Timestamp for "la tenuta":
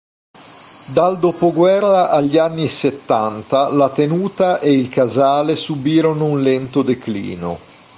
3.69-4.57